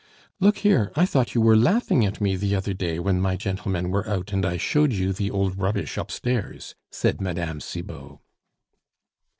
"Look 0.39 0.57
here, 0.57 0.91
I 0.95 1.05
thought 1.05 1.35
you 1.35 1.41
were 1.41 1.55
laughing 1.55 2.03
at 2.07 2.19
me 2.19 2.35
the 2.35 2.55
other 2.55 2.73
day 2.73 2.97
when 2.97 3.21
my 3.21 3.35
gentlemen 3.37 3.91
were 3.91 4.09
out 4.09 4.33
and 4.33 4.43
I 4.43 4.57
showed 4.57 4.91
you 4.93 5.13
the 5.13 5.29
old 5.29 5.59
rubbish 5.59 5.95
upstairs," 5.95 6.73
said 6.89 7.21
Mme. 7.21 7.59
Cibot. 7.59 8.17